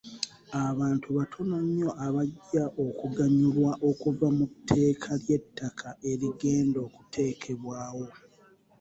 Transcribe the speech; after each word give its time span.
Abantu 0.67 1.07
batono 1.17 1.55
nnyo 1.65 1.89
abajja 2.05 2.63
okuganyulwa 2.85 3.71
okuva 3.89 4.27
mu 4.37 4.45
tteeka 4.51 5.11
ly'etakka 5.21 5.89
erigenda 6.11 6.77
okuteekebwawo. 6.87 8.07